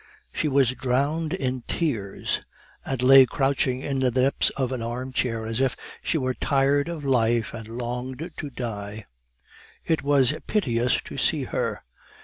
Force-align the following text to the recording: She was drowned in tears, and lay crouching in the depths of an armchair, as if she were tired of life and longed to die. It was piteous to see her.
She 0.33 0.47
was 0.47 0.71
drowned 0.71 1.31
in 1.31 1.61
tears, 1.67 2.41
and 2.83 3.03
lay 3.03 3.27
crouching 3.27 3.81
in 3.81 3.99
the 3.99 4.09
depths 4.09 4.49
of 4.57 4.71
an 4.71 4.81
armchair, 4.81 5.45
as 5.45 5.61
if 5.61 5.77
she 6.01 6.17
were 6.17 6.33
tired 6.33 6.89
of 6.89 7.05
life 7.05 7.53
and 7.53 7.67
longed 7.77 8.31
to 8.37 8.49
die. 8.49 9.05
It 9.85 10.01
was 10.01 10.33
piteous 10.47 10.99
to 11.01 11.19
see 11.19 11.43
her. 11.43 11.83